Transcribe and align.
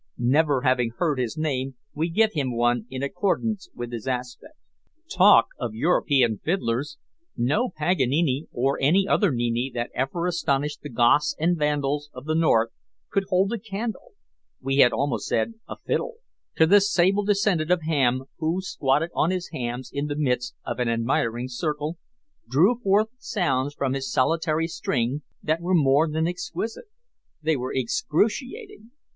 Never 0.17 0.61
having 0.63 0.93
heard 0.97 1.19
his 1.19 1.37
name, 1.37 1.75
we 1.93 2.09
give 2.09 2.33
him 2.33 2.57
one 2.57 2.87
in 2.89 3.03
accordance 3.03 3.69
with 3.75 3.91
his 3.91 4.07
aspect. 4.07 4.55
Talk 5.07 5.49
of 5.59 5.75
European 5.75 6.39
fiddlers! 6.39 6.97
No 7.37 7.69
Paganini, 7.69 8.47
or 8.51 8.79
any 8.81 9.07
other 9.07 9.29
nini 9.29 9.69
that 9.75 9.91
ever 9.93 10.25
astonished 10.25 10.81
the 10.81 10.89
Goths 10.89 11.35
and 11.39 11.55
Vandals 11.55 12.09
of 12.15 12.25
the 12.25 12.33
north, 12.33 12.69
could 13.11 13.25
hold 13.29 13.53
a 13.53 13.59
candle 13.59 14.13
we 14.59 14.77
had 14.77 14.91
almost 14.91 15.27
said 15.27 15.53
a 15.69 15.75
fiddle 15.85 16.15
to 16.55 16.65
this 16.65 16.91
sable 16.91 17.23
descendant 17.23 17.69
of 17.69 17.83
Ham, 17.83 18.23
who, 18.39 18.59
squatted 18.59 19.11
on 19.13 19.29
his 19.29 19.49
hams 19.53 19.91
in 19.93 20.07
the 20.07 20.17
midst 20.17 20.55
of 20.65 20.79
an 20.79 20.89
admiring 20.89 21.47
circle, 21.47 21.99
drew 22.49 22.73
forth 22.79 23.09
sounds 23.19 23.75
from 23.75 23.93
his 23.93 24.11
solitary 24.11 24.65
string 24.65 25.21
that 25.43 25.61
were 25.61 25.75
more 25.75 26.09
than 26.09 26.27
exquisite, 26.27 26.85
they 27.43 27.55
were 27.55 27.71
excruciating. 27.71 28.89